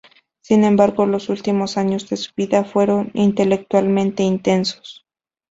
Sin 0.41 0.63
embargo 0.63 1.05
los 1.05 1.29
últimos 1.29 1.77
años 1.77 2.09
de 2.09 2.17
su 2.17 2.31
vida 2.35 2.63
fueron 2.63 3.11
intelectualmente 3.13 4.23
intensos. 4.23 5.05